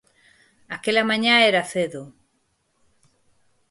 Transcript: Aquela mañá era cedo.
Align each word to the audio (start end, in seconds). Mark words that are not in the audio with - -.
Aquela 0.75 1.07
mañá 1.09 1.33
era 1.49 1.69
cedo. 1.73 2.03